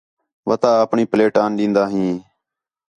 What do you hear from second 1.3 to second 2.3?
آن دیندا ہیں